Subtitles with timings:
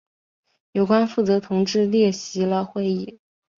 [0.71, 3.19] 有关负责同志列席了会议。